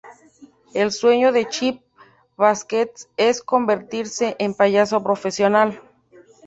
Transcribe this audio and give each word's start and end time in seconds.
El 0.73 0.91
sueño 0.91 1.31
de 1.31 1.47
Chip 1.47 1.83
Baskets 2.35 3.07
es 3.17 3.43
convertirse 3.43 4.35
en 4.39 4.55
payaso 4.55 5.03
profesional. 5.03 5.79